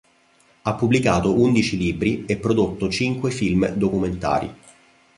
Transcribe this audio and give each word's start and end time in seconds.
Ha 0.63 0.73
pubblicato 0.73 1.39
undici 1.39 1.77
libri 1.77 2.25
e 2.25 2.37
prodotto 2.37 2.89
cinque 2.89 3.29
film 3.29 3.67
documentari. 3.69 4.51